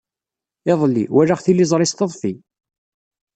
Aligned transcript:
Iḍelli, 0.71 1.05
walaɣ 1.13 1.39
tiliẓri 1.41 1.87
s 1.91 1.93
teḍfi. 1.93 2.33